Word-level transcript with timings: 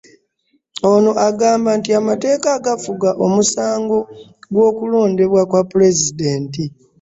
Ono 0.91 1.11
agamba 1.27 1.69
nti 1.79 1.89
amateeka 1.99 2.47
agafuga 2.57 3.09
omusango 3.25 3.97
gw'okulondebwa 4.53 5.41
kwa 5.49 5.61
Pulezidenti 5.71 6.63